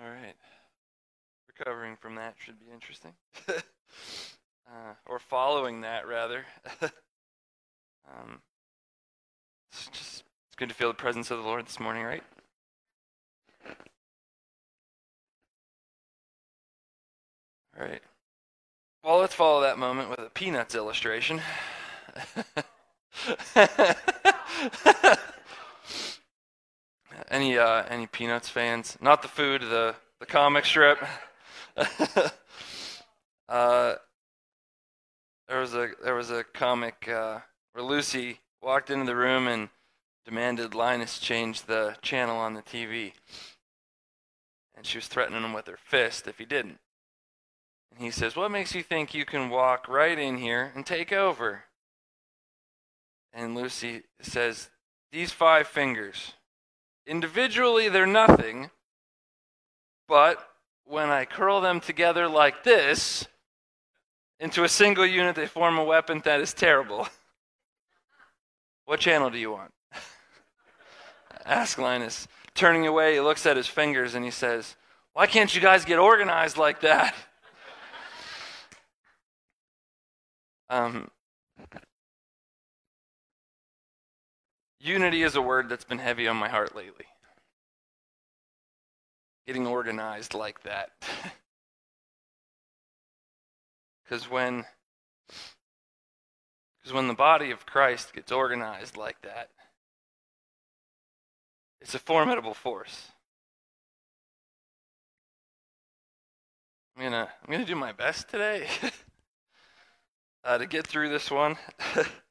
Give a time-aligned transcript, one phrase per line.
[0.00, 0.34] All right.
[1.48, 3.12] Recovering from that should be interesting.
[3.48, 6.44] uh, or following that, rather.
[8.08, 8.40] um,
[9.72, 12.22] it's just it's good to feel the presence of the Lord this morning, right?
[17.78, 18.02] All right.
[19.02, 21.40] Well, let's follow that moment with a Peanuts illustration.
[27.30, 28.98] any uh, any Peanuts fans?
[29.00, 30.98] Not the food, the the comic strip.
[33.48, 33.94] uh,
[35.48, 37.40] there was a there was a comic uh,
[37.72, 39.68] where Lucy walked into the room and
[40.24, 43.12] demanded Linus change the channel on the TV,
[44.74, 46.78] and she was threatening him with her fist if he didn't.
[47.92, 51.12] And he says, "What makes you think you can walk right in here and take
[51.12, 51.64] over?"
[53.32, 54.70] And Lucy says,
[55.12, 56.34] "These five fingers."
[57.08, 58.68] Individually, they're nothing,
[60.06, 60.46] but
[60.84, 63.26] when I curl them together like this
[64.38, 67.08] into a single unit, they form a weapon that is terrible.
[68.84, 69.70] What channel do you want?
[71.44, 72.26] Ask Linus.
[72.54, 74.76] Turning away, he looks at his fingers and he says,
[75.12, 77.14] Why can't you guys get organized like that?
[80.70, 81.10] Um,
[84.80, 87.06] Unity is a word that's been heavy on my heart lately.
[89.46, 90.90] Getting organized like that.
[94.08, 94.64] Because when
[96.78, 99.50] because when the body of Christ gets organized like that,
[101.82, 103.12] it's a formidable force.
[106.96, 108.66] I'm gonna I'm gonna do my best today
[110.44, 111.58] uh, to get through this one.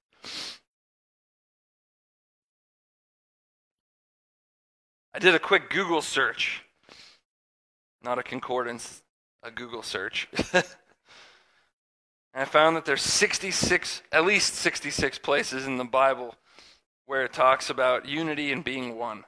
[5.18, 6.62] I did a quick Google search,
[8.04, 9.02] not a concordance,
[9.42, 10.28] a Google search.
[10.54, 10.64] and
[12.36, 16.36] I found that there's 66, at least 66 places in the Bible
[17.08, 19.24] where it talks about unity and being one.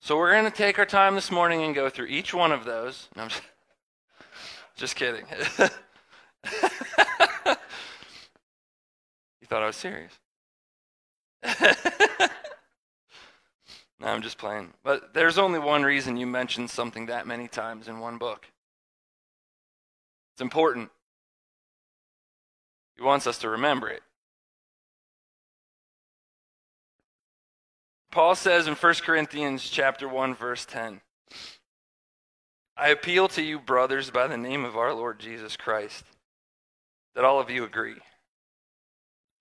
[0.00, 2.64] So we're going to take our time this morning and go through each one of
[2.64, 3.10] those.
[3.14, 3.42] No, I'm just,
[4.76, 5.26] just kidding.
[5.58, 5.68] you
[9.46, 10.12] thought I was serious.
[14.00, 14.72] no, I'm just playing.
[14.84, 18.46] But there's only one reason you mentioned something that many times in one book.
[20.34, 20.90] It's important.
[22.96, 24.02] He wants us to remember it.
[28.10, 31.00] Paul says in 1 Corinthians chapter 1 verse 10,
[32.76, 36.04] I appeal to you brothers by the name of our Lord Jesus Christ
[37.14, 37.96] that all of you agree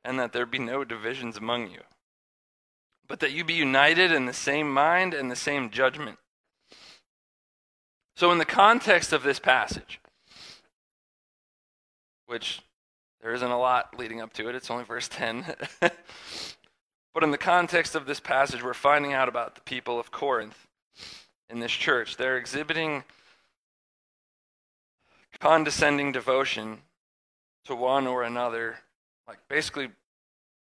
[0.04, 1.82] and that there be no divisions among you
[3.12, 6.18] but that you be united in the same mind and the same judgment.
[8.16, 10.00] So, in the context of this passage,
[12.26, 12.62] which
[13.20, 15.44] there isn't a lot leading up to it, it's only verse 10.
[15.82, 20.66] but in the context of this passage, we're finding out about the people of Corinth
[21.50, 22.16] in this church.
[22.16, 23.04] They're exhibiting
[25.42, 26.78] condescending devotion
[27.66, 28.78] to one or another,
[29.31, 29.90] like basically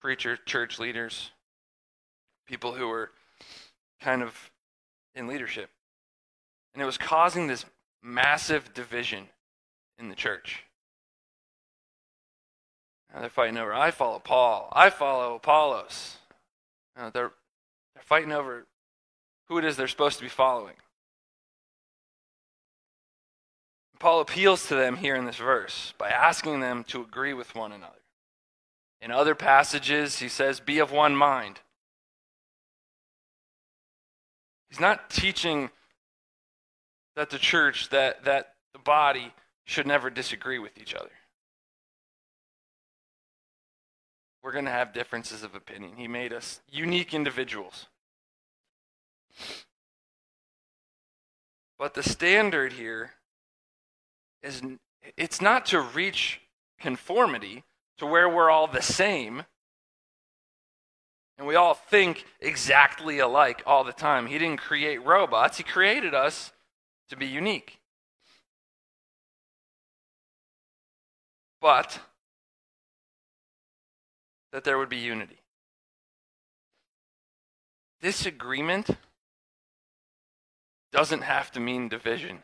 [0.01, 1.31] preacher, church leaders,
[2.47, 3.11] people who were
[4.01, 4.51] kind of
[5.15, 5.69] in leadership.
[6.73, 7.67] And it was causing this
[8.03, 9.25] massive division
[9.99, 10.65] in the church.
[13.13, 16.17] Now they're fighting over, I follow Paul, I follow Apollos.
[16.97, 17.33] They're, they're
[18.01, 18.65] fighting over
[19.49, 20.77] who it is they're supposed to be following.
[23.99, 27.73] Paul appeals to them here in this verse by asking them to agree with one
[27.73, 27.93] another.
[29.07, 31.61] In other passages, he says, Be of one mind.
[34.69, 35.71] He's not teaching
[37.15, 39.33] that the church, that, that the body
[39.65, 41.13] should never disagree with each other.
[44.43, 45.93] We're going to have differences of opinion.
[45.97, 47.87] He made us unique individuals.
[51.79, 53.13] But the standard here
[54.43, 54.63] is
[55.17, 56.41] it's not to reach
[56.81, 57.63] conformity
[57.99, 59.45] to where we're all the same
[61.39, 64.27] and we all think exactly alike all the time.
[64.27, 66.53] He didn't create robots, He created us
[67.09, 67.79] to be unique.
[71.61, 72.01] But
[74.53, 75.41] that there would be unity.
[78.01, 78.91] Disagreement
[80.93, 82.43] doesn't have to mean division.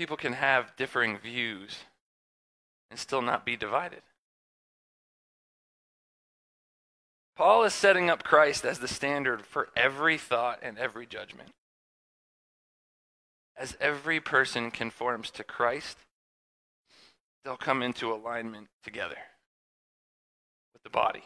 [0.00, 1.80] People can have differing views
[2.90, 4.00] and still not be divided.
[7.36, 11.50] Paul is setting up Christ as the standard for every thought and every judgment.
[13.54, 15.98] As every person conforms to Christ,
[17.44, 19.18] they'll come into alignment together
[20.72, 21.24] with the body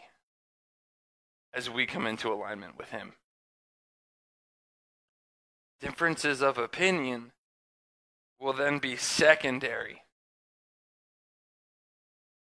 [1.53, 3.13] as we come into alignment with Him.
[5.79, 7.31] Differences of opinion
[8.45, 10.03] will then be secondary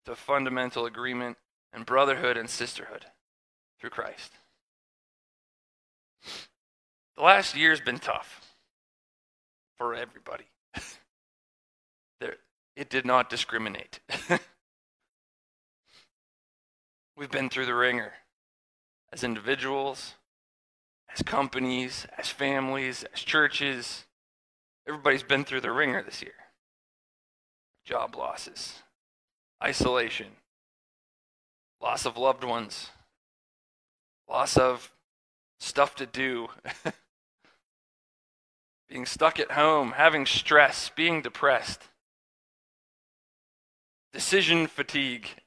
[0.05, 1.39] to fundamental agreement
[1.73, 3.07] and brotherhood and sisterhood
[3.81, 4.33] through Christ.
[7.17, 8.43] The last year's been tough
[9.79, 10.45] for everybody.
[12.21, 12.37] there,
[12.77, 14.01] it did not discriminate.
[17.17, 18.13] We've been through the ringer
[19.11, 20.13] as individuals,
[21.15, 24.05] as companies, as families, as churches.
[24.87, 26.33] Everybody's been through the ringer this year.
[27.85, 28.83] Job losses,
[29.63, 30.29] isolation,
[31.81, 32.91] loss of loved ones,
[34.29, 34.91] loss of
[35.59, 36.49] stuff to do,
[38.89, 41.83] being stuck at home, having stress, being depressed,
[44.13, 45.29] decision fatigue.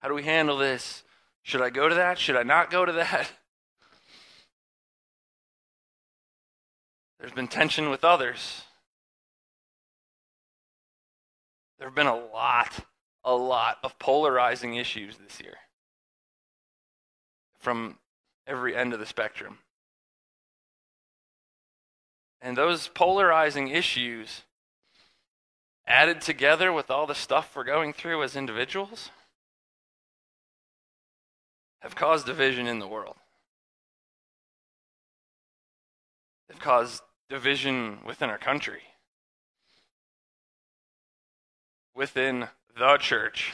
[0.00, 1.04] How do we handle this?
[1.42, 2.18] Should I go to that?
[2.18, 3.30] Should I not go to that?
[7.22, 8.62] There's been tension with others.
[11.78, 12.84] There have been a lot,
[13.22, 15.54] a lot of polarizing issues this year
[17.60, 17.98] from
[18.44, 19.58] every end of the spectrum.
[22.40, 24.42] And those polarizing issues,
[25.86, 29.10] added together with all the stuff we're going through as individuals,
[31.82, 33.14] have caused division in the world.
[36.48, 38.82] They've caused division within our country,
[41.94, 42.48] within
[42.78, 43.52] the church,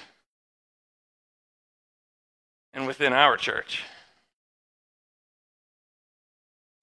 [2.73, 3.83] and within our church.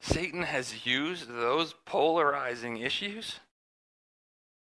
[0.02, 3.40] Satan has used those polarizing issues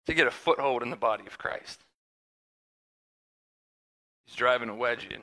[0.06, 1.80] to get a foothold in the body of Christ.
[4.26, 5.22] He's driving a wedge in.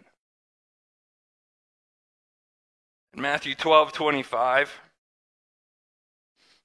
[3.14, 4.72] In Matthew 12 25,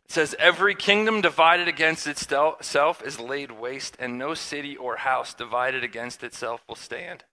[0.04, 5.34] it says, Every kingdom divided against itself is laid waste, and no city or house
[5.34, 7.24] divided against itself will stand.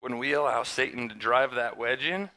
[0.00, 2.30] When we allow Satan to drive that wedge in,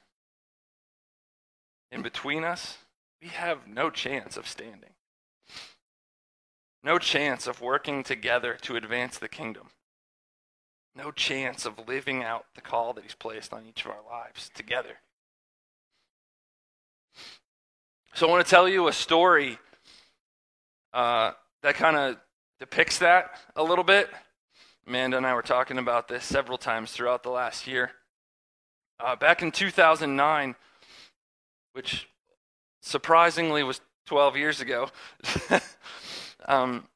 [1.91, 2.77] in between us,
[3.21, 4.91] we have no chance of standing.
[6.83, 9.69] No chance of working together to advance the kingdom.
[10.95, 14.51] No chance of living out the call that He's placed on each of our lives
[14.53, 14.99] together.
[18.15, 19.59] So I want to tell you a story
[20.93, 21.31] uh,
[21.63, 22.15] that kind of
[22.61, 24.09] depicts that a little bit.
[24.87, 27.91] Amanda and I were talking about this several times throughout the last year.
[29.01, 30.55] Uh, back in 2009,
[31.73, 32.07] which
[32.81, 34.87] surprisingly was 12 years ago,
[36.47, 36.87] um,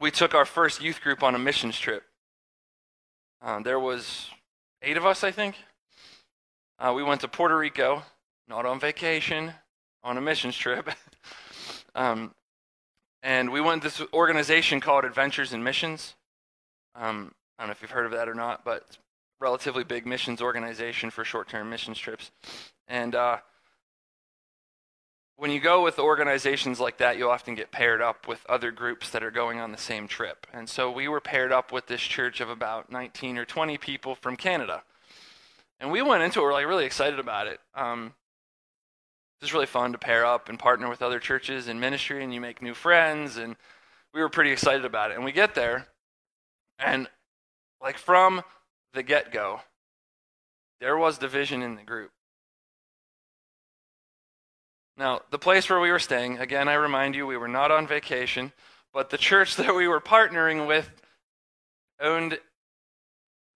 [0.00, 2.02] we took our first youth group on a missions trip.
[3.40, 4.28] Uh, there was
[4.82, 5.54] eight of us, I think.
[6.80, 8.02] Uh, we went to Puerto Rico,
[8.48, 9.52] not on vacation,
[10.04, 10.88] on a missions trip.
[11.94, 12.34] um,
[13.22, 16.14] and we went this organization called Adventures in Missions.
[16.94, 18.98] Um, I don't know if you've heard of that or not, but
[19.40, 22.30] relatively big missions organization for short-term missions trips.
[22.88, 23.38] And uh,
[25.36, 29.10] when you go with organizations like that, you often get paired up with other groups
[29.10, 30.46] that are going on the same trip.
[30.52, 34.14] And so we were paired up with this church of about 19 or 20 people
[34.14, 34.82] from Canada.
[35.80, 37.58] And we went into it, we're like really excited about it.
[37.74, 38.14] Um,
[39.42, 42.40] it's really fun to pair up and partner with other churches in ministry, and you
[42.40, 43.36] make new friends.
[43.36, 43.56] And
[44.14, 45.16] we were pretty excited about it.
[45.16, 45.88] And we get there,
[46.78, 47.08] and
[47.80, 48.42] like from
[48.94, 49.60] the get go,
[50.80, 52.12] there was division in the group.
[54.96, 57.86] Now, the place where we were staying, again, I remind you, we were not on
[57.86, 58.52] vacation,
[58.92, 60.90] but the church that we were partnering with
[62.00, 62.38] owned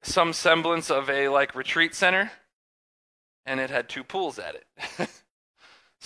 [0.03, 2.33] some semblance of a like retreat center,
[3.45, 5.11] and it had two pools at it.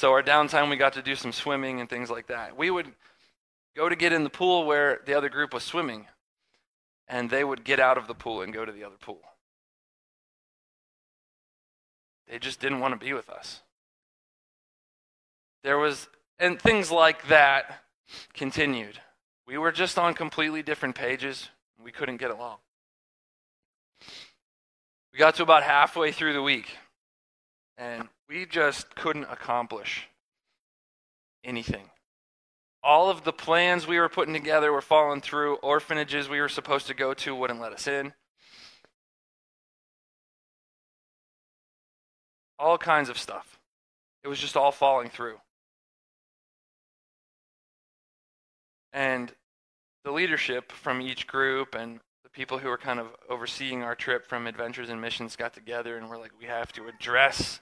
[0.00, 2.57] so our downtime, we got to do some swimming and things like that.
[2.57, 2.87] We would
[3.76, 6.07] go to get in the pool where the other group was swimming,
[7.07, 9.21] and they would get out of the pool and go to the other pool.
[12.28, 13.61] They just didn't want to be with us.
[15.64, 17.83] There was, and things like that
[18.33, 18.99] continued.
[19.47, 21.50] We were just on completely different pages.
[21.78, 22.57] We couldn't get along.
[25.12, 26.71] We got to about halfway through the week,
[27.76, 30.09] and we just couldn't accomplish
[31.43, 31.91] anything.
[32.83, 35.57] all of the plans we were putting together were falling through.
[35.57, 38.15] Orphanages we were supposed to go to wouldn't let us in.
[42.59, 43.59] All kinds of stuff.
[44.25, 45.37] It was just all falling through.
[48.93, 49.33] And
[50.05, 54.27] the leadership from each group and the people who were kind of overseeing our trip
[54.27, 57.61] from Adventures in Missions got together and were like, we have to address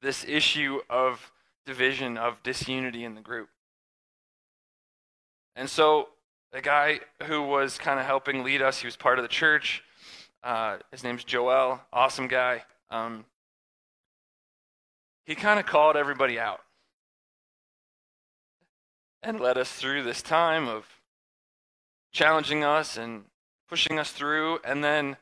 [0.00, 1.32] this issue of
[1.66, 3.48] division, of disunity in the group.
[5.54, 6.08] And so
[6.52, 9.82] the guy who was kind of helping lead us, he was part of the church.
[10.42, 12.64] Uh, his name's Joel, awesome guy.
[12.90, 13.24] Um,
[15.26, 16.60] he kind of called everybody out
[19.22, 20.86] and led us through this time of
[22.12, 23.24] challenging us and
[23.68, 25.16] pushing us through, and then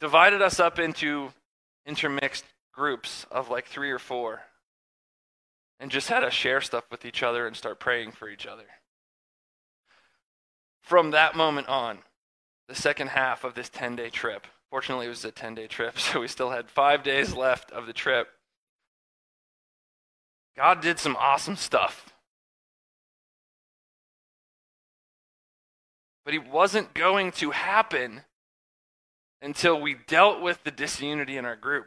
[0.00, 1.30] divided us up into
[1.84, 2.44] intermixed
[2.78, 4.42] groups of like three or four,
[5.80, 8.66] and just had us share stuff with each other and start praying for each other.
[10.80, 11.98] From that moment on,
[12.68, 15.98] the second half of this 10 day trip, fortunately, it was a 10 day trip,
[15.98, 18.28] so we still had five days left of the trip.
[20.56, 22.14] God did some awesome stuff.
[26.24, 28.22] But He wasn't going to happen
[29.42, 31.86] until we dealt with the disunity in our group.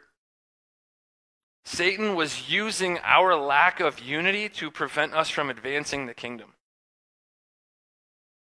[1.64, 6.54] Satan was using our lack of unity to prevent us from advancing the kingdom.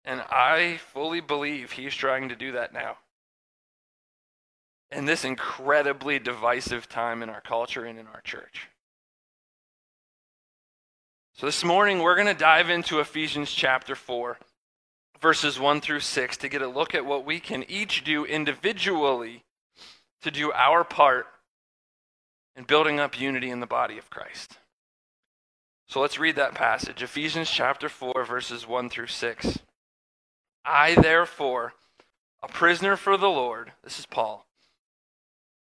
[0.04, 2.98] And I fully believe he's trying to do that now.
[4.92, 8.68] In this incredibly divisive time in our culture and in our church.
[11.36, 14.38] So this morning we're going to dive into Ephesians chapter 4,
[15.20, 19.44] verses 1 through 6, to get a look at what we can each do individually
[20.22, 21.26] to do our part
[22.56, 24.58] in building up unity in the body of Christ.
[25.88, 29.60] So let's read that passage Ephesians chapter 4, verses 1 through 6.
[30.66, 31.74] I, therefore,
[32.42, 34.46] a prisoner for the Lord, this is Paul,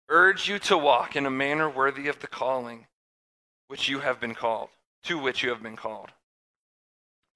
[0.09, 2.87] urge you to walk in a manner worthy of the calling
[3.69, 4.71] which you have been called,
[5.05, 6.11] to which you have been called,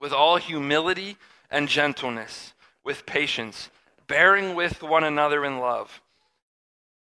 [0.01, 1.17] with all humility
[1.51, 2.55] and gentleness,
[2.85, 3.71] with patience,
[4.07, 6.01] bearing with one another in love,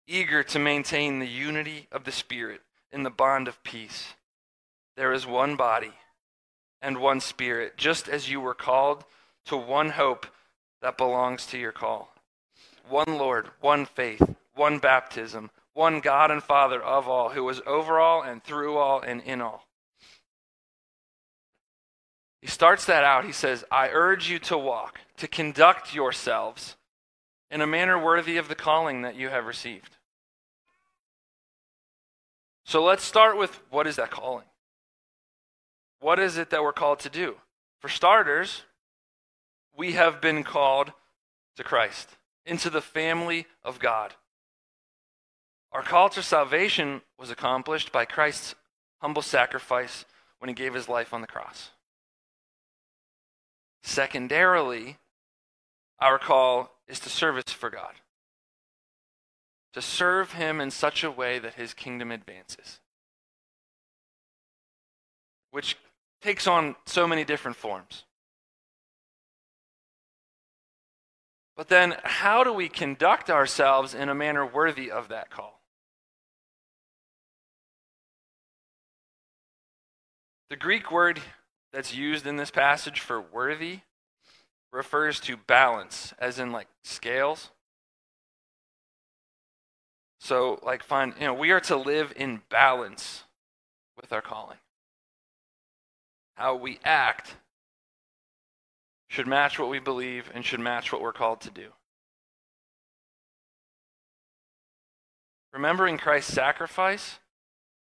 [0.08, 4.14] eager to maintain the unity of the Spirit in the bond of peace.
[4.96, 5.94] There is one body
[6.82, 9.04] and one Spirit, just as you were called
[9.46, 10.28] to one hope
[10.82, 12.14] that belongs to your call.
[12.88, 18.00] One Lord, one faith, one baptism, one God and Father of all, who is over
[18.00, 19.66] all and through all and in all.
[22.42, 23.26] He starts that out.
[23.26, 26.76] He says, I urge you to walk, to conduct yourselves
[27.50, 29.95] in a manner worthy of the calling that you have received.
[32.66, 34.46] So let's start with what is that calling?
[36.00, 37.36] What is it that we're called to do?
[37.80, 38.64] For starters,
[39.78, 40.92] we have been called
[41.58, 42.10] to Christ,
[42.46, 44.16] into the family of God.
[45.72, 48.56] Our call to salvation was accomplished by Christ's
[49.00, 50.06] humble sacrifice
[50.40, 51.72] when he gave his life on the cross.
[53.84, 54.98] Secondarily,
[56.00, 57.94] our call is to service for God,
[59.76, 62.80] to serve him in such a way that his kingdom advances,
[65.52, 65.76] which
[66.22, 68.06] takes on so many different forms.
[71.58, 75.60] But then, how do we conduct ourselves in a manner worthy of that call?
[80.50, 81.20] The Greek word
[81.74, 83.80] that's used in this passage for worthy
[84.72, 87.52] refers to balance, as in like scales.
[90.26, 93.26] So, like, find, you know, we are to live in balance
[93.96, 94.58] with our calling.
[96.34, 97.36] How we act
[99.08, 101.68] should match what we believe and should match what we're called to do.
[105.54, 107.20] Remembering Christ's sacrifice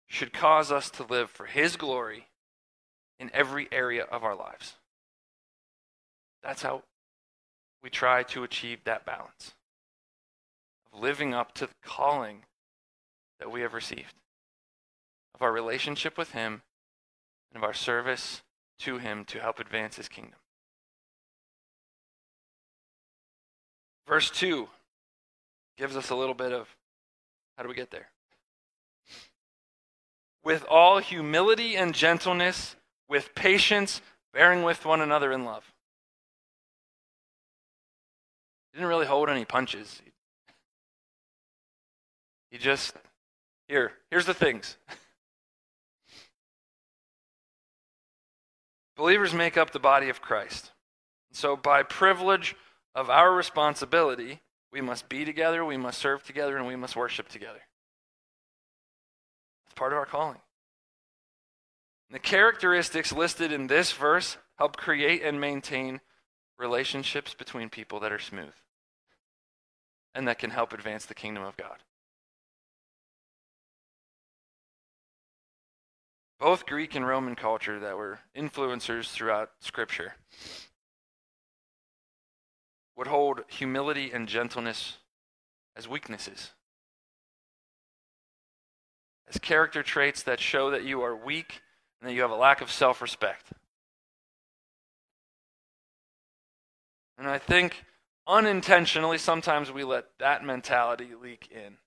[0.07, 2.27] should cause us to live for his glory
[3.19, 4.75] in every area of our lives.
[6.43, 6.83] That's how
[7.83, 9.55] we try to achieve that balance
[10.99, 12.45] living up to the calling
[13.39, 14.15] that we have received,
[15.35, 16.63] of our relationship with him,
[17.51, 18.43] and of our service
[18.79, 20.39] to him to help advance his kingdom.
[24.07, 24.69] Verse 2
[25.77, 26.69] gives us a little bit of
[27.57, 28.11] how do we get there?
[30.45, 32.77] With all humility and gentleness,
[33.09, 34.01] with patience,
[34.33, 35.73] bearing with one another in love.
[38.73, 40.01] He didn't really hold any punches.
[40.05, 40.13] He
[42.57, 42.95] just,
[43.69, 44.77] here, here's the things.
[48.97, 50.73] Believers make up the body of Christ.
[51.33, 52.57] So, by privilege
[52.95, 54.41] of our responsibility,
[54.73, 57.61] we must be together, we must serve together, and we must worship together.
[59.67, 60.39] It's part of our calling.
[62.11, 66.01] The characteristics listed in this verse help create and maintain
[66.59, 68.55] relationships between people that are smooth
[70.15, 71.77] and that can help advance the kingdom of God.
[76.39, 80.15] Both Greek and Roman culture that were influencers throughout Scripture
[82.97, 84.99] would hold humility and gentleness
[85.77, 86.53] as weaknesses,
[89.29, 91.61] as character traits that show that you are weak
[92.01, 93.47] and that you have a lack of self respect.
[97.19, 97.85] And I think
[98.27, 101.79] unintentionally, sometimes we let that mentality leak in,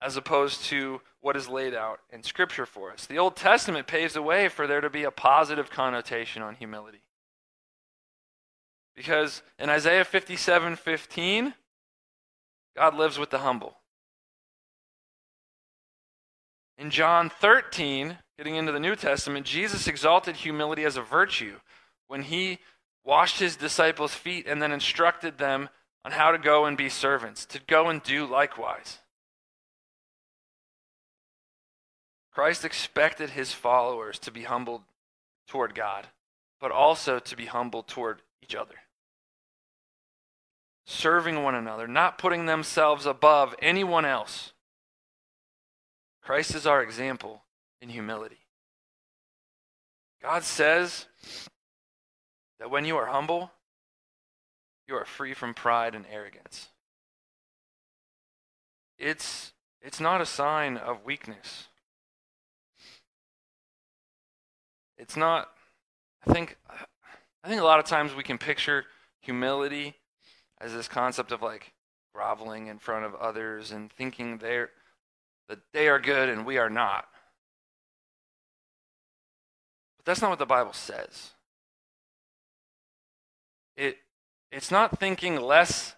[0.00, 3.06] as opposed to what is laid out in Scripture for us.
[3.06, 7.02] The Old Testament paves the way for there to be a positive connotation on humility.
[8.94, 11.54] Because in Isaiah 57 15,
[12.76, 13.76] God lives with the humble.
[16.76, 21.56] In John 13, getting into the New Testament, Jesus exalted humility as a virtue
[22.08, 22.58] when he
[23.04, 25.68] washed his disciples' feet and then instructed them
[26.04, 28.98] on how to go and be servants, to go and do likewise.
[32.32, 34.82] Christ expected his followers to be humbled
[35.46, 36.06] toward God,
[36.60, 38.74] but also to be humbled toward each other.
[40.86, 44.52] Serving one another, not putting themselves above anyone else.
[46.22, 47.42] Christ is our example
[47.80, 48.38] in humility.
[50.22, 51.06] God says
[52.58, 53.50] that when you are humble,
[54.88, 56.68] you are free from pride and arrogance.
[58.98, 61.68] It's, it's not a sign of weakness.
[65.02, 65.48] It's not,
[66.24, 66.56] I think,
[67.42, 68.84] I think a lot of times we can picture
[69.20, 69.96] humility
[70.60, 71.72] as this concept of like
[72.14, 74.70] groveling in front of others and thinking they're,
[75.48, 77.06] that they are good and we are not.
[79.96, 81.32] But that's not what the Bible says.
[83.76, 83.96] It,
[84.52, 85.96] it's not thinking less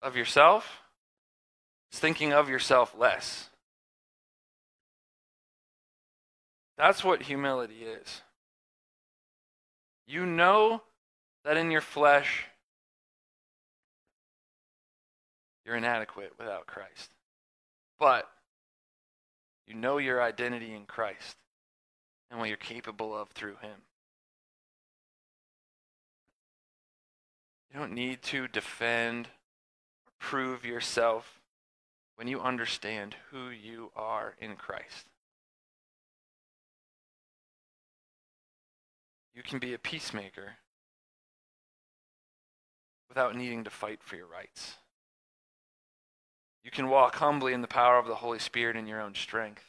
[0.00, 0.78] of yourself,
[1.90, 3.50] it's thinking of yourself less.
[6.76, 8.22] That's what humility is.
[10.06, 10.82] You know
[11.44, 12.46] that in your flesh,
[15.64, 17.10] you're inadequate without Christ.
[17.98, 18.28] But
[19.66, 21.36] you know your identity in Christ
[22.30, 23.82] and what you're capable of through Him.
[27.72, 29.26] You don't need to defend,
[30.06, 31.40] or prove yourself
[32.16, 35.06] when you understand who you are in Christ.
[39.34, 40.54] You can be a peacemaker
[43.08, 44.74] without needing to fight for your rights.
[46.62, 49.64] You can walk humbly in the power of the Holy Spirit in your own strength.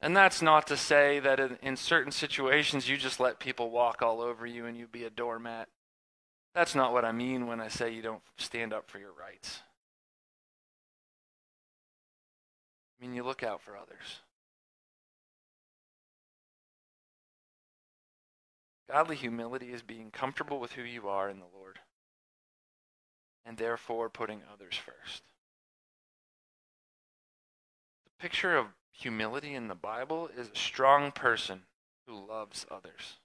[0.00, 4.00] And that's not to say that in, in, certain situations you just let people walk
[4.00, 5.68] all over you and you be a doormat.
[6.54, 9.60] That's not what I mean when I say you don't stand up for your rights.
[12.98, 14.20] I mean, you look out for others.
[18.90, 21.78] Godly humility is being comfortable with who you are in the Lord
[23.44, 25.22] and therefore putting others first.
[28.04, 31.62] The picture of humility in the Bible is a strong person
[32.06, 33.18] who loves others.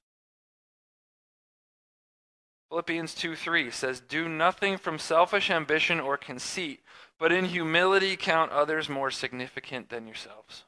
[2.69, 6.82] Philippians 2 3 says, Do nothing from selfish ambition or conceit,
[7.19, 10.63] but in humility count others more significant than yourselves.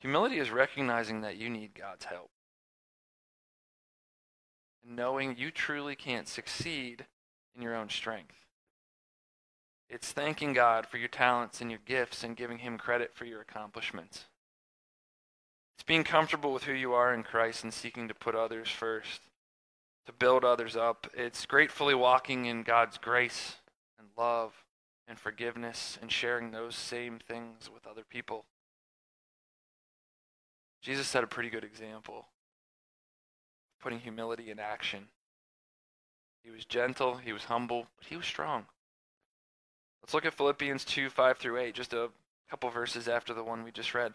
[0.00, 2.30] Humility is recognizing that you need God's help.
[4.82, 7.06] And knowing you truly can't succeed
[7.54, 8.46] in your own strength.
[9.90, 13.40] It's thanking God for your talents and your gifts and giving Him credit for your
[13.40, 14.26] accomplishments.
[15.76, 19.22] It's being comfortable with who you are in Christ and seeking to put others first,
[20.06, 21.08] to build others up.
[21.14, 23.56] It's gratefully walking in God's grace
[23.98, 24.52] and love
[25.08, 28.44] and forgiveness and sharing those same things with other people.
[30.82, 32.26] Jesus set a pretty good example,
[33.82, 35.08] putting humility in action.
[36.42, 38.66] He was gentle, he was humble, but he was strong.
[40.02, 42.08] Let's look at Philippians 2 5 through 8, just a
[42.48, 44.14] couple verses after the one we just read.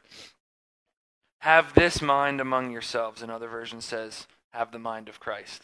[1.40, 3.22] Have this mind among yourselves.
[3.22, 5.64] Another version says, have the mind of Christ.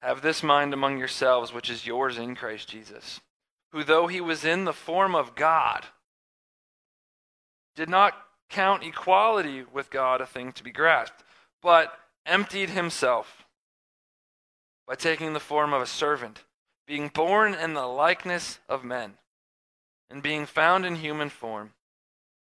[0.00, 3.20] Have this mind among yourselves, which is yours in Christ Jesus,
[3.70, 5.86] who, though he was in the form of God,
[7.76, 8.14] did not
[8.52, 11.24] count equality with God a thing to be grasped,
[11.62, 13.44] but emptied himself
[14.86, 16.44] by taking the form of a servant,
[16.86, 19.14] being born in the likeness of men,
[20.10, 21.70] and being found in human form.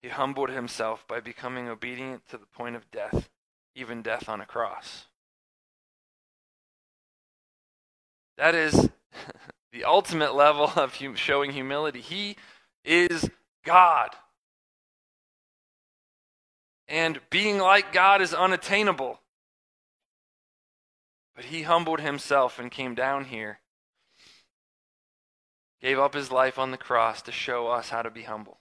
[0.01, 3.29] He humbled himself by becoming obedient to the point of death,
[3.75, 5.07] even death on a cross.
[8.37, 8.89] That is
[9.73, 12.01] the ultimate level of hum- showing humility.
[12.01, 12.37] He
[12.85, 13.29] is
[13.65, 14.11] God.
[16.89, 19.21] And being like God is unattainable.
[21.37, 23.61] But he humbled himself and came down here,
[25.81, 28.59] gave up his life on the cross to show us how to be humble,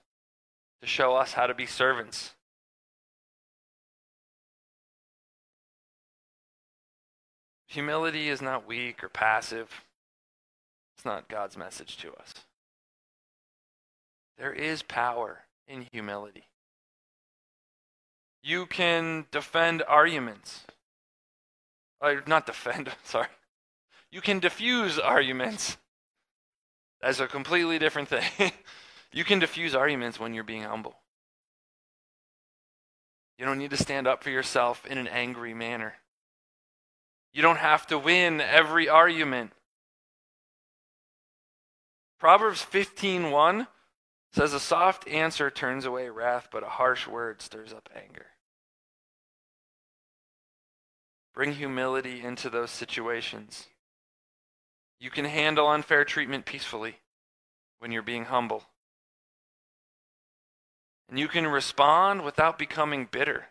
[0.82, 2.34] to show us how to be servants.
[7.68, 9.70] Humility is not weak or passive.
[10.96, 12.34] It's not God's message to us.
[14.38, 16.46] There is power in humility.
[18.48, 20.62] You can defend arguments.
[22.00, 23.28] Uh, not defend, sorry.
[24.10, 25.76] You can diffuse arguments.
[27.02, 28.54] That's a completely different thing.
[29.12, 30.96] you can diffuse arguments when you're being humble.
[33.38, 35.96] You don't need to stand up for yourself in an angry manner.
[37.34, 39.52] You don't have to win every argument.
[42.18, 43.68] Proverbs 15:1
[44.32, 48.28] says a soft answer turns away wrath, but a harsh word stirs up anger.
[51.38, 53.68] Bring humility into those situations.
[55.00, 56.96] You can handle unfair treatment peacefully
[57.78, 58.64] when you're being humble.
[61.08, 63.50] And you can respond without becoming bitter.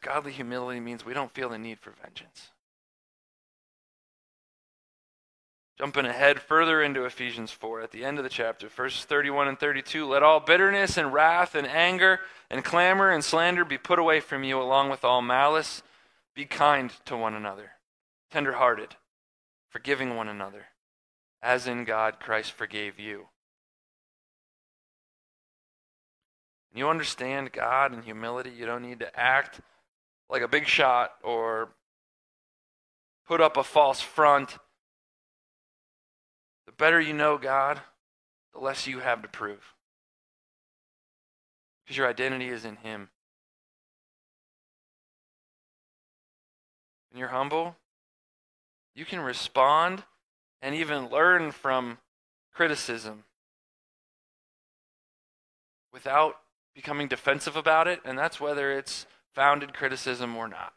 [0.00, 2.50] Godly humility means we don't feel the need for vengeance.
[5.80, 9.58] Jumping ahead further into Ephesians 4 at the end of the chapter, verses 31 and
[9.58, 14.20] 32 let all bitterness and wrath and anger and clamor and slander be put away
[14.20, 15.82] from you, along with all malice.
[16.34, 17.70] Be kind to one another,
[18.30, 18.96] tenderhearted,
[19.70, 20.66] forgiving one another,
[21.42, 23.28] as in God Christ forgave you.
[26.74, 29.62] you understand God and humility, you don't need to act
[30.28, 31.70] like a big shot or
[33.26, 34.58] put up a false front.
[36.80, 37.78] Better you know God,
[38.54, 39.74] the less you have to prove.
[41.84, 43.10] Because your identity is in Him.
[47.10, 47.76] When you're humble,
[48.94, 50.04] you can respond
[50.62, 51.98] and even learn from
[52.54, 53.24] criticism
[55.92, 56.36] without
[56.74, 60.72] becoming defensive about it, and that's whether it's founded criticism or not.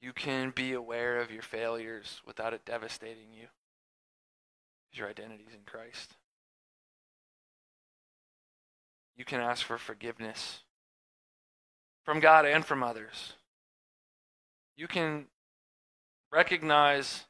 [0.00, 3.48] You can be aware of your failures without it devastating you.
[4.92, 6.16] Your identity is in Christ.
[9.16, 10.60] You can ask for forgiveness
[12.04, 13.34] from God and from others.
[14.76, 15.26] You can
[16.32, 17.24] recognize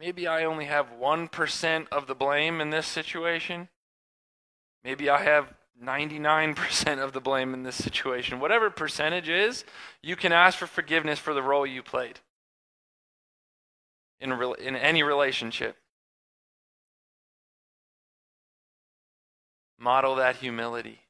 [0.00, 3.68] maybe I only have 1% of the blame in this situation.
[4.82, 8.40] Maybe I have 99% of the blame in this situation.
[8.40, 9.64] Whatever percentage is,
[10.02, 12.20] you can ask for forgiveness for the role you played
[14.20, 15.76] in, re- in any relationship.
[19.78, 21.00] Model that humility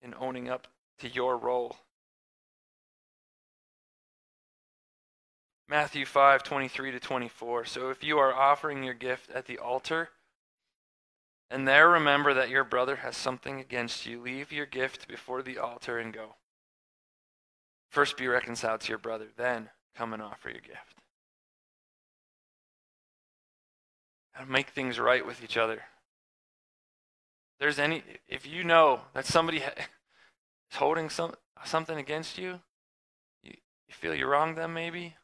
[0.00, 1.76] in owning up to your role.
[5.68, 7.64] Matthew 5, 23 to 24.
[7.64, 10.10] So if you are offering your gift at the altar,
[11.50, 15.58] and there remember that your brother has something against you, leave your gift before the
[15.58, 16.36] altar and go.
[17.90, 20.98] First be reconciled to your brother, then come and offer your gift.
[24.36, 25.82] And make things right with each other.
[27.60, 29.58] There's any if you know that somebody
[30.70, 32.60] is holding some something against you,
[33.42, 35.14] you, you feel you wronged them maybe,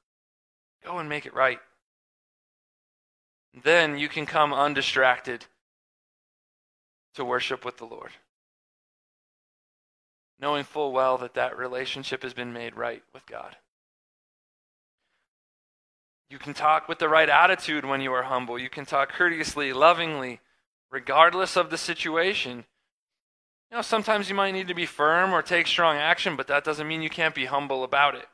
[0.84, 1.58] Go and make it right.
[3.62, 5.46] Then you can come undistracted
[7.14, 8.10] to worship with the Lord,
[10.38, 13.56] knowing full well that that relationship has been made right with God.
[16.30, 18.56] You can talk with the right attitude when you are humble.
[18.56, 20.40] You can talk courteously, lovingly,
[20.90, 22.64] regardless of the situation.
[23.70, 26.64] You know, sometimes you might need to be firm or take strong action, but that
[26.64, 28.26] doesn't mean you can't be humble about it.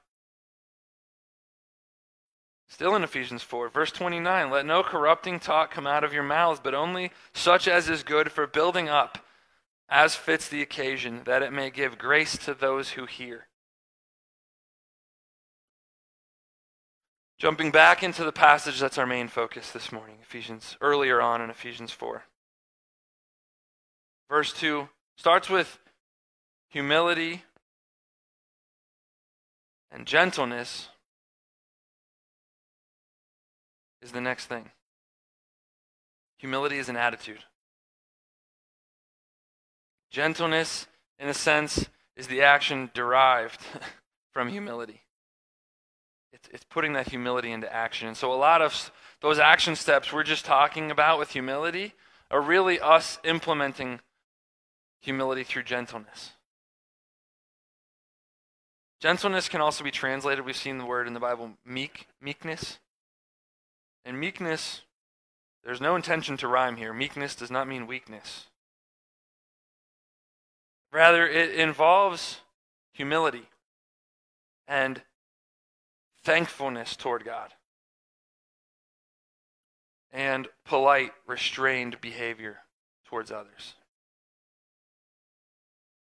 [2.69, 6.61] Still in Ephesians 4, verse 29 Let no corrupting talk come out of your mouths,
[6.63, 9.19] but only such as is good for building up,
[9.89, 13.47] as fits the occasion, that it may give grace to those who hear.
[17.39, 21.51] Jumping back into the passage that's our main focus this morning, Ephesians, earlier on in
[21.51, 22.25] Ephesians 4.
[24.29, 25.79] Verse 2 starts with
[26.69, 27.45] humility
[29.91, 30.89] and gentleness
[34.07, 34.71] is the next thing.
[36.39, 37.41] Humility is an attitude.
[40.11, 40.87] Gentleness,
[41.19, 43.61] in a sense, is the action derived
[44.33, 45.03] from humility.
[46.33, 48.07] It's, it's putting that humility into action.
[48.09, 51.93] And so, a lot of those action steps we're just talking about with humility
[52.31, 54.01] are really us implementing
[55.01, 56.33] humility through gentleness.
[59.01, 62.79] Gentleness can also be translated, we've seen the word in the Bible, meek, meekness.
[64.07, 64.83] And meekness,
[65.65, 66.93] there's no intention to rhyme here.
[66.93, 68.47] Meekness does not mean weakness.
[70.93, 72.39] Rather, it involves
[72.93, 73.49] humility
[74.69, 75.03] and
[76.23, 77.55] thankfulness toward God
[80.13, 82.59] and polite, restrained behavior
[83.07, 83.75] towards others.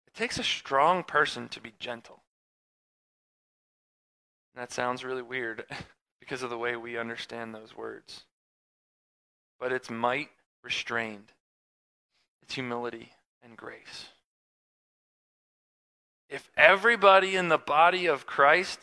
[0.08, 2.22] It takes a strong person to be gentle.
[4.56, 5.64] That sounds really weird
[6.20, 8.24] because of the way we understand those words.
[9.60, 10.30] But it's might
[10.64, 11.32] restrained,
[12.42, 14.08] it's humility and grace.
[16.30, 18.80] If everybody in the body of Christ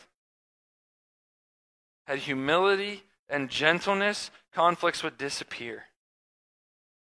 [2.07, 5.85] had humility and gentleness, conflicts would disappear.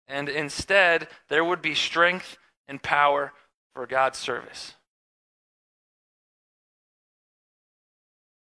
[0.08, 2.38] And instead, there would be strength
[2.68, 3.34] and power
[3.74, 4.76] for God's service.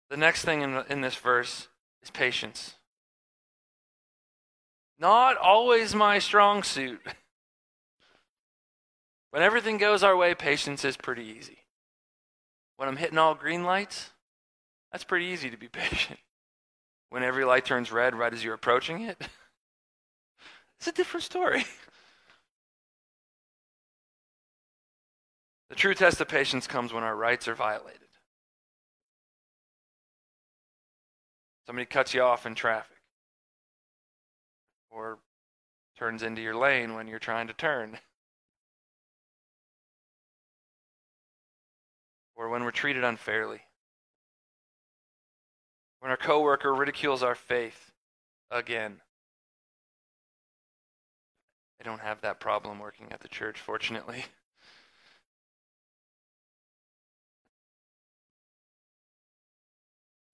[0.10, 1.68] The next thing in, in this verse
[2.04, 2.76] is patience.
[5.00, 7.02] Not always my strong suit.
[9.32, 11.60] when everything goes our way, patience is pretty easy.
[12.78, 14.12] When I'm hitting all green lights,
[14.92, 16.20] that's pretty easy to be patient.
[17.10, 19.20] When every light turns red right as you're approaching it,
[20.80, 21.66] it's a different story.
[25.70, 28.05] The true test of patience comes when our rights are violated.
[31.66, 32.98] Somebody cuts you off in traffic
[34.92, 35.18] or
[35.98, 38.00] turns into your lane when you're trying to turn.
[42.38, 43.62] Or when we're treated unfairly.
[46.02, 47.94] When our coworker ridicules our faith
[48.52, 49.00] again.
[51.80, 54.26] I don't have that problem working at the church, fortunately.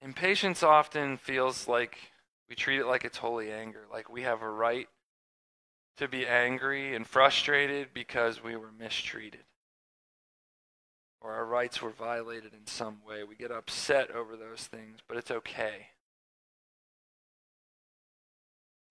[0.02, 1.98] Impatience often feels like
[2.50, 4.88] we treat it like it's holy anger, like we have a right
[5.98, 9.44] to be angry and frustrated because we were mistreated
[11.22, 13.24] or our rights were violated in some way.
[13.24, 15.90] We get upset over those things, but it's okay.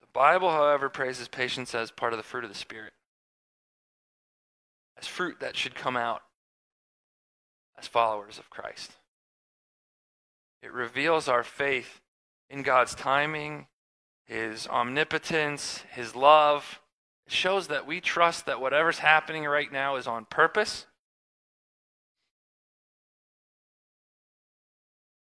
[0.00, 2.92] The Bible, however, praises patience as part of the fruit of the Spirit,
[4.96, 6.22] as fruit that should come out
[7.76, 8.92] as followers of Christ.
[10.62, 12.00] It reveals our faith
[12.48, 13.66] in God's timing,
[14.26, 16.80] His omnipotence, His love.
[17.26, 20.86] It shows that we trust that whatever's happening right now is on purpose.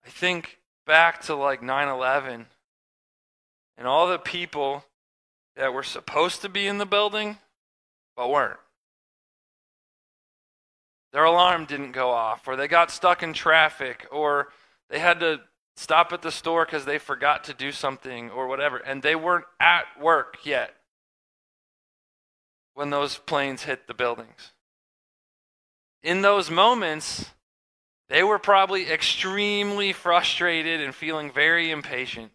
[0.05, 2.47] I think back to like 9 11
[3.77, 4.83] and all the people
[5.55, 7.37] that were supposed to be in the building
[8.15, 8.59] but weren't.
[11.11, 14.47] Their alarm didn't go off, or they got stuck in traffic, or
[14.89, 15.41] they had to
[15.75, 19.45] stop at the store because they forgot to do something or whatever, and they weren't
[19.59, 20.73] at work yet
[22.73, 24.51] when those planes hit the buildings.
[26.01, 27.31] In those moments,
[28.09, 32.31] they were probably extremely frustrated and feeling very impatient.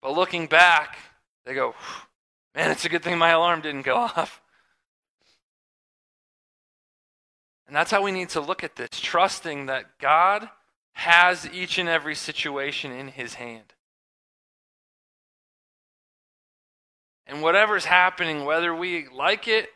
[0.00, 0.98] But looking back,
[1.44, 1.74] they go,
[2.54, 4.40] man, it's a good thing my alarm didn't go off.
[7.68, 10.48] And that's how we need to look at this, trusting that God
[10.92, 13.74] has each and every situation in his hand.
[17.26, 19.68] And whatever's happening, whether we like it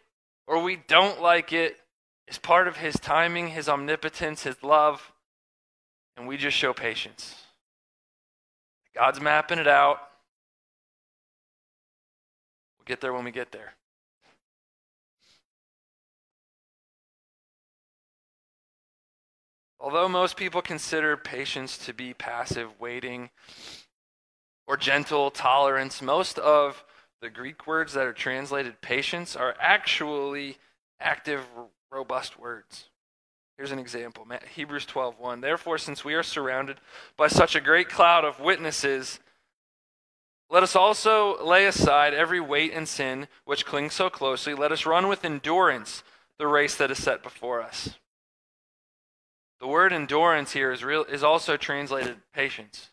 [0.47, 1.77] or we don't like it,
[2.27, 5.13] is part of his timing, his omnipotence, his love,
[6.17, 7.37] and we just show patience.
[8.95, 9.99] God's mapping it out.
[12.79, 13.75] We'll get there when we get there.
[19.83, 23.31] Although most people consider patience to be passive waiting
[24.69, 26.85] or gentle tolerance, most of
[27.21, 30.59] the Greek words that are translated patience are actually
[31.01, 31.45] active,
[31.91, 32.91] robust words.
[33.57, 34.25] Here's an example.
[34.55, 35.41] Hebrews 12:1.
[35.41, 36.81] Therefore, since we are surrounded
[37.17, 39.19] by such a great cloud of witnesses,
[40.49, 44.55] let us also lay aside every weight and sin which clings so closely.
[44.55, 46.05] Let us run with endurance
[46.39, 47.99] the race that is set before us.
[49.63, 52.91] The word endurance here is, real, is also translated patience.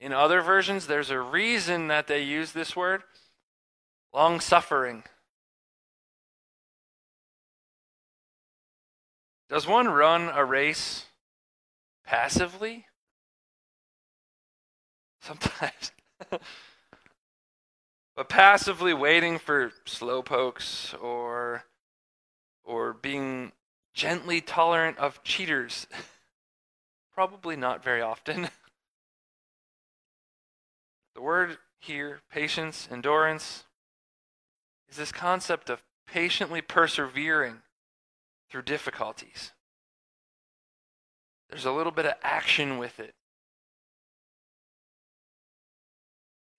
[0.00, 3.02] In other versions, there's a reason that they use this word
[4.14, 5.02] long suffering.
[9.50, 11.04] Does one run a race
[12.06, 12.86] passively?
[15.20, 15.92] Sometimes.
[18.16, 21.64] but passively waiting for slow pokes or
[22.64, 23.52] or being
[23.94, 25.86] gently tolerant of cheaters.
[27.14, 28.42] Probably not very often.
[31.14, 33.64] the word here, patience, endurance,
[34.88, 37.62] is this concept of patiently persevering
[38.50, 39.52] through difficulties.
[41.48, 43.14] There's a little bit of action with it.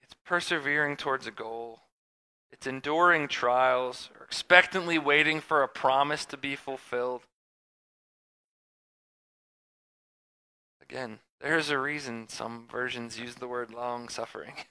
[0.04, 1.81] It's persevering towards a goal.
[2.52, 7.24] It's enduring trials or expectantly waiting for a promise to be fulfilled.
[10.82, 14.54] Again, there's a reason some versions use the word long suffering.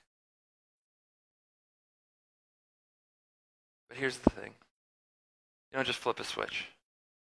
[3.88, 4.54] But here's the thing
[5.72, 6.68] you don't just flip a switch.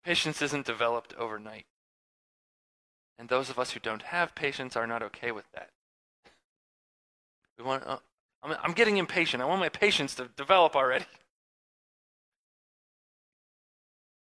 [0.05, 1.67] Patience isn't developed overnight.
[3.19, 5.71] And those of us who don't have patience are not okay with that.
[7.57, 7.99] We want, uh,
[8.43, 9.43] I'm, I'm getting impatient.
[9.43, 11.07] I want my patience to develop already.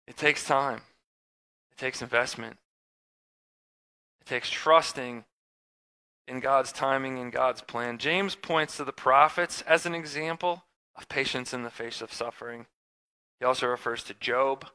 [0.07, 0.81] It takes time,
[1.71, 2.57] it takes investment,
[4.19, 5.23] it takes trusting
[6.27, 7.97] in God's timing and God's plan.
[7.97, 10.63] James points to the prophets as an example
[10.95, 12.65] of patience in the face of suffering.
[13.39, 14.65] He also refers to Job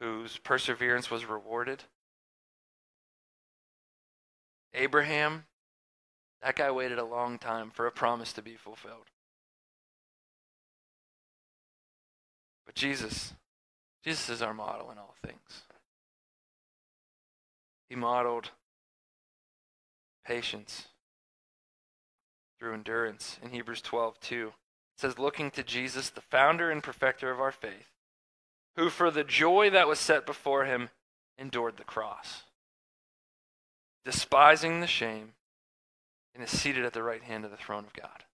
[0.00, 1.84] whose perseverance was rewarded.
[4.72, 5.44] Abraham,
[6.42, 9.06] that guy waited a long time for a promise to be fulfilled.
[12.66, 13.34] But Jesus,
[14.04, 15.62] Jesus is our model in all things.
[17.88, 18.50] He modeled
[20.24, 20.86] patience
[22.58, 24.46] through endurance in Hebrews 12, 2.
[24.46, 24.52] It
[24.96, 27.90] says, looking to Jesus, the founder and perfecter of our faith
[28.76, 30.90] who for the joy that was set before him
[31.38, 32.44] endured the cross,
[34.04, 35.32] despising the shame,
[36.34, 38.24] and is seated at the right hand of the throne of God.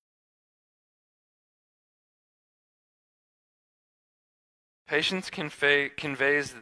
[4.86, 6.54] Patience convey, conveys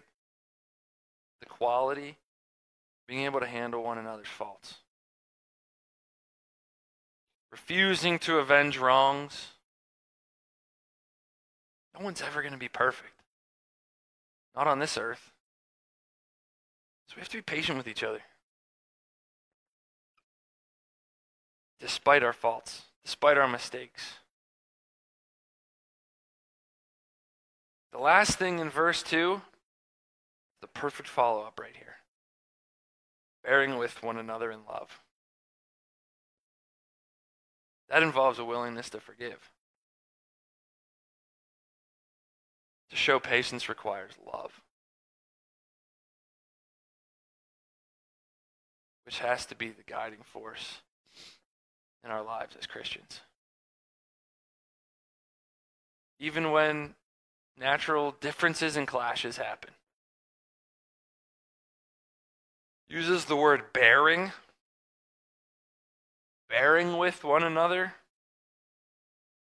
[1.41, 4.77] the quality, of being able to handle one another's faults.
[7.53, 9.49] Refusing to avenge wrongs.
[11.97, 13.21] No one's ever going to be perfect.
[14.57, 15.33] Not on this earth.
[17.09, 18.23] So we have to be patient with each other.
[21.81, 24.15] Despite our faults, despite our mistakes.
[27.93, 29.41] The last thing in verse 2,
[30.61, 31.97] the perfect follow up right here.
[33.45, 35.01] Bearing with one another in love.
[37.89, 39.51] That involves a willingness to forgive.
[42.91, 44.63] To show patience requires love,
[49.05, 50.81] which has to be the guiding force
[52.05, 53.21] in our lives as Christians.
[56.19, 56.95] Even when
[57.59, 59.71] natural differences and clashes happen.
[62.89, 64.33] Uses the word bearing,
[66.49, 67.95] bearing with one another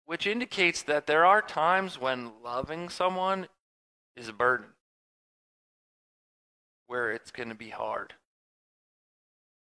[0.07, 3.49] which indicates that there are times when loving someone
[4.17, 4.69] is a burden,
[6.87, 8.15] where it's going to be hard.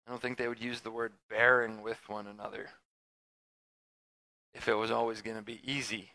[0.06, 2.68] I don't think they would use the word bearing with one another
[4.52, 6.10] if it was always going to be easy.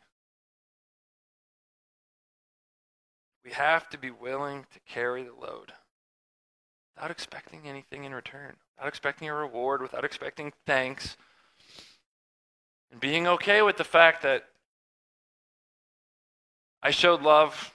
[3.44, 5.74] We have to be willing to carry the load
[6.96, 11.18] without expecting anything in return, without expecting a reward, without expecting thanks.
[12.92, 14.46] And being okay with the fact that
[16.82, 17.74] I showed love.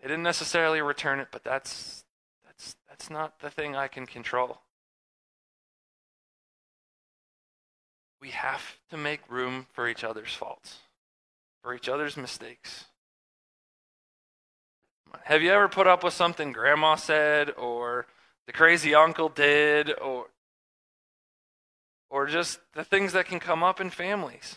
[0.00, 2.04] They didn't necessarily return it, but that's
[2.44, 4.60] that's that's not the thing I can control.
[8.22, 10.78] We have to make room for each other's faults,
[11.62, 12.84] for each other's mistakes.
[15.24, 18.06] Have you ever put up with something grandma said or
[18.46, 20.26] the crazy uncle did or
[22.10, 24.56] or just the things that can come up in families.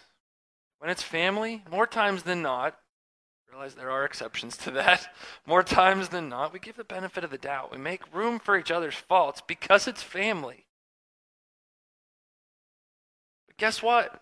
[0.80, 2.78] When it's family, more times than not,
[3.50, 5.08] realize there are exceptions to that.
[5.46, 7.72] More times than not, we give the benefit of the doubt.
[7.72, 10.65] We make room for each other's faults because it's family.
[13.58, 14.22] Guess what?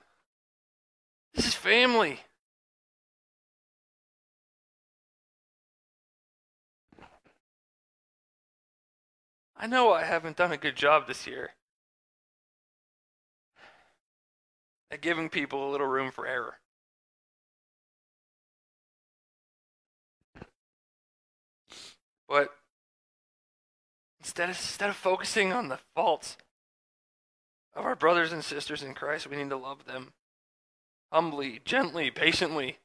[1.33, 2.19] This is family.
[9.57, 11.51] I know I haven't done a good job this year
[14.91, 16.59] at giving people a little room for error.
[22.27, 22.49] But
[24.19, 26.37] instead of, instead of focusing on the faults
[27.75, 30.13] of our brothers and sisters in Christ, we need to love them
[31.11, 32.77] humbly, gently, patiently.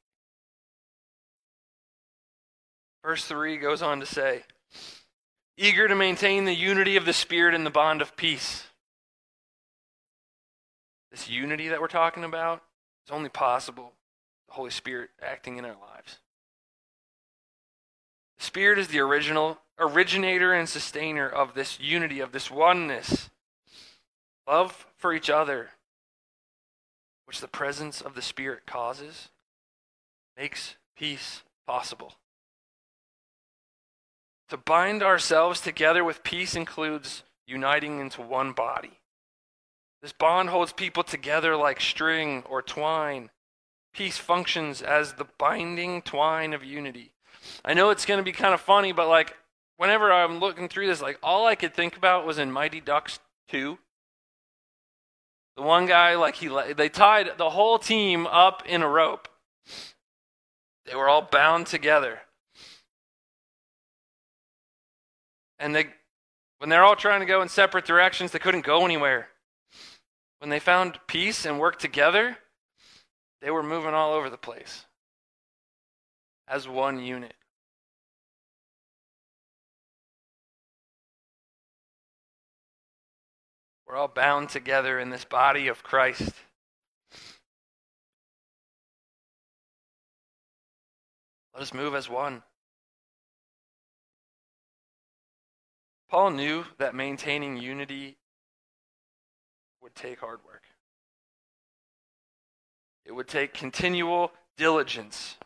[3.04, 4.42] Verse 3 goes on to say,
[5.56, 8.64] eager to maintain the unity of the Spirit and the bond of peace.
[11.10, 12.62] This unity that we're talking about
[13.06, 13.92] is only possible
[14.46, 16.18] the Holy Spirit acting in our lives.
[18.38, 23.30] The Spirit is the original originator and sustainer of this unity, of this oneness.
[24.48, 25.70] Love for each other,
[27.26, 29.28] which the presence of the Spirit causes,
[30.38, 32.14] makes peace possible.
[34.48, 39.00] To bind ourselves together with peace includes uniting into one body.
[40.00, 43.28] This bond holds people together like string or twine.
[43.92, 47.12] Peace functions as the binding twine of unity.
[47.64, 49.36] I know it's going to be kind of funny, but like
[49.76, 53.18] whenever I'm looking through this, like all I could think about was in Mighty Ducks
[53.48, 53.78] 2.
[55.58, 56.46] The one guy, like he,
[56.76, 59.26] they tied the whole team up in a rope.
[60.86, 62.20] They were all bound together.
[65.58, 65.86] And they,
[66.58, 69.30] when they're all trying to go in separate directions, they couldn't go anywhere.
[70.38, 72.38] When they found peace and worked together,
[73.42, 74.84] they were moving all over the place
[76.46, 77.34] as one unit.
[83.88, 86.32] We're all bound together in this body of Christ.
[91.54, 92.42] Let us move as one.
[96.10, 98.18] Paul knew that maintaining unity
[99.82, 100.64] would take hard work.
[103.06, 105.36] It would take continual diligence.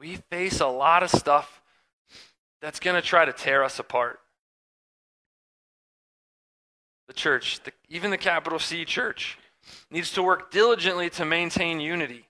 [0.00, 1.62] We face a lot of stuff
[2.60, 4.21] that's going to try to tear us apart.
[7.12, 9.36] The church, the, even the capital C church,
[9.90, 12.26] needs to work diligently to maintain unity.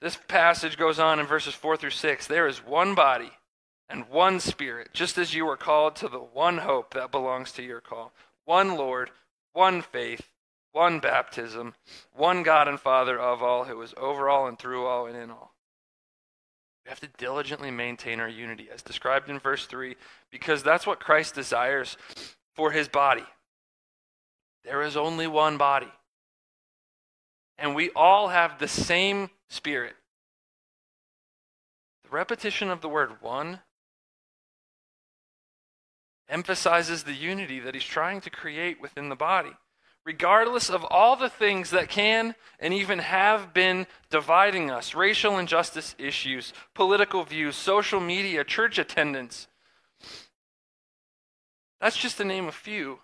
[0.00, 2.26] This passage goes on in verses 4 through 6.
[2.26, 3.32] There is one body
[3.90, 7.62] and one Spirit, just as you were called to the one hope that belongs to
[7.62, 8.14] your call.
[8.46, 9.10] One Lord,
[9.52, 10.30] one faith,
[10.72, 11.74] one baptism,
[12.14, 15.30] one God and Father of all, who is over all and through all and in
[15.30, 15.52] all.
[16.86, 19.96] We have to diligently maintain our unity, as described in verse 3,
[20.30, 21.98] because that's what Christ desires
[22.56, 23.24] for his body.
[24.64, 25.92] There is only one body.
[27.58, 29.94] And we all have the same spirit.
[32.04, 33.60] The repetition of the word one
[36.28, 39.52] emphasizes the unity that he's trying to create within the body.
[40.04, 45.96] Regardless of all the things that can and even have been dividing us racial injustice
[45.98, 49.48] issues, political views, social media, church attendance
[51.80, 53.00] that's just to name a few.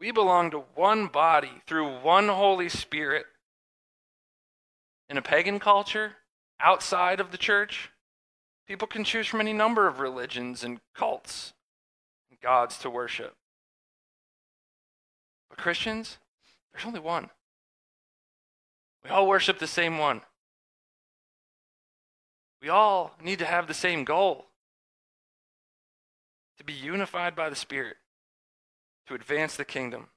[0.00, 3.26] We belong to one body through one Holy Spirit.
[5.08, 6.16] In a pagan culture,
[6.60, 7.90] outside of the church,
[8.68, 11.54] People can choose from any number of religions and cults
[12.28, 13.34] and gods to worship.
[15.48, 16.18] But Christians,
[16.70, 17.30] there's only one.
[19.02, 20.20] We all worship the same one.
[22.60, 24.47] We all need to have the same goal
[26.58, 27.96] to be unified by the Spirit,
[29.06, 30.08] to advance the kingdom.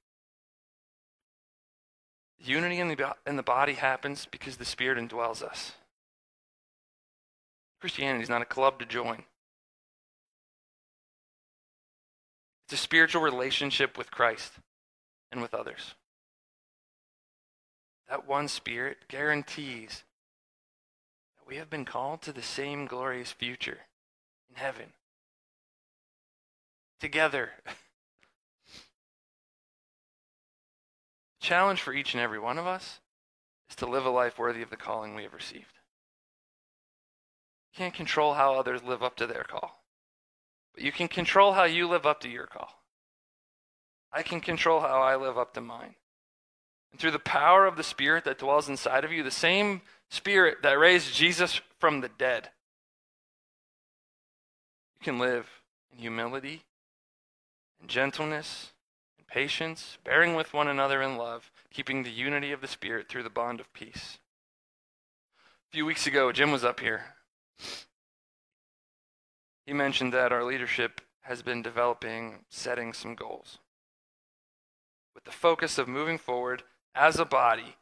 [2.40, 5.74] Unity in the, in the body happens because the Spirit indwells us.
[7.80, 9.24] Christianity is not a club to join.
[12.66, 14.54] It's a spiritual relationship with Christ
[15.32, 15.96] and with others.
[18.10, 20.04] That one Spirit guarantees
[21.38, 23.80] that we have been called to the same glorious future
[24.50, 24.94] in heaven.
[27.02, 27.50] Together.
[31.42, 33.02] challenge for each and every one of us
[33.70, 35.80] is to live a life worthy of the calling we have received.
[37.74, 39.84] You can't control how others live up to their call.
[40.74, 42.70] But you can control how you live up to your call.
[44.14, 45.96] I can control how I live up to mine.
[46.92, 50.60] And through the power of the Spirit that dwells inside of you, the same Spirit
[50.64, 52.50] that raised Jesus from the dead.
[55.00, 55.50] You can live
[55.92, 56.64] in humility
[57.82, 58.72] and gentleness
[59.18, 63.24] and patience, bearing with one another in love, keeping the unity of the Spirit through
[63.24, 64.20] the bond of peace.
[65.70, 67.16] A few weeks ago, Jim was up here.
[69.66, 73.60] He mentioned that our leadership has been developing, setting some goals
[75.14, 76.64] with the focus of moving forward
[76.96, 77.76] as a body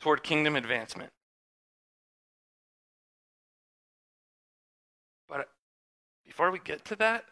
[0.00, 1.12] toward kingdom advancement.
[5.28, 5.48] But
[6.24, 7.24] before we get to that,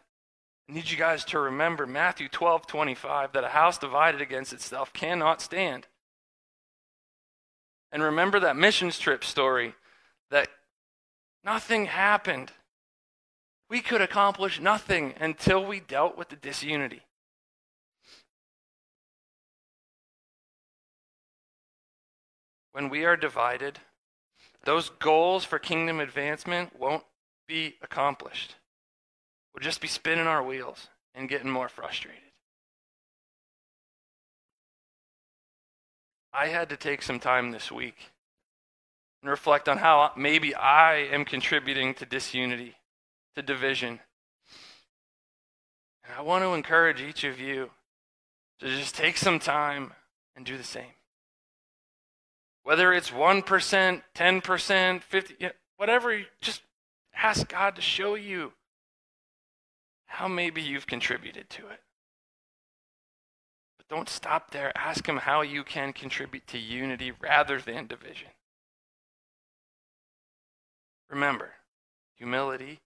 [0.69, 4.93] I need you guys to remember Matthew 12 25 that a house divided against itself
[4.93, 5.87] cannot stand.
[7.93, 9.75] And remember that missions trip story
[10.31, 10.49] that
[11.45, 12.51] nothing happened.
[13.69, 17.03] We could accomplish nothing until we dealt with the disunity.
[22.73, 23.79] When we are divided,
[24.65, 27.05] those goals for kingdom advancement won't
[27.47, 28.57] be accomplished.
[29.55, 32.21] We'll just be spinning our wheels and getting more frustrated.
[36.33, 38.11] I had to take some time this week
[39.23, 42.75] and reflect on how maybe I am contributing to disunity,
[43.37, 44.01] to division.
[46.03, 47.71] And I want to encourage each of you
[48.59, 49.93] to just take some time
[50.35, 50.95] and do the same.
[52.65, 56.63] Whether it's 1%, 10%, 50, whatever, just
[57.15, 58.53] ask God to show you
[60.15, 61.81] how maybe you've contributed to it.
[63.77, 64.71] But don't stop there.
[64.77, 68.29] Ask Him how you can contribute to unity rather than division.
[71.11, 71.55] Remember,
[72.15, 72.81] humility,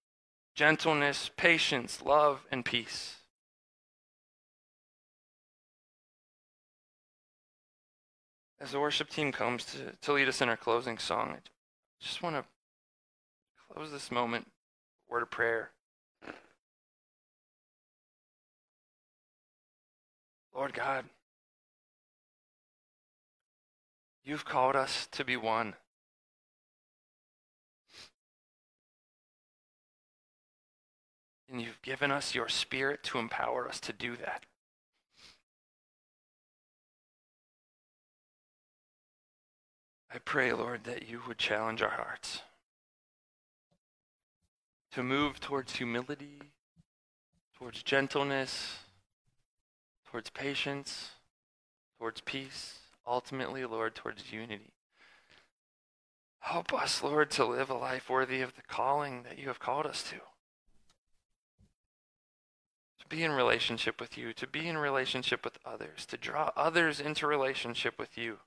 [0.55, 3.17] gentleness, patience, love, and peace.
[8.59, 11.39] As the worship team comes to, to lead us in our closing song, I
[12.01, 12.45] just want to
[13.71, 15.71] close this moment, with a word of prayer.
[20.59, 21.05] Lord God,
[24.25, 25.75] you've called us to be one.
[31.49, 34.47] And you've given us your spirit to empower us to do that.
[40.13, 42.43] I pray, Lord, that you would challenge our hearts
[44.91, 46.41] to move towards humility,
[47.57, 48.79] towards gentleness,
[50.11, 51.11] towards patience,
[51.99, 54.73] towards peace, ultimately, Lord, towards unity.
[56.41, 59.87] Help us, Lord, to live a life worthy of the calling that you have called
[59.87, 60.17] us to.
[63.01, 67.01] To be in relationship with you, to be in relationship with others, to draw others
[67.01, 68.39] into relationship with you.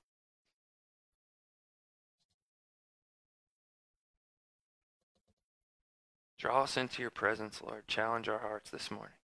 [6.38, 7.86] Draw us into your presence, Lord.
[7.86, 9.14] Challenge our hearts this morning.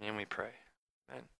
[0.00, 0.50] And we pray.
[1.10, 1.37] Amen.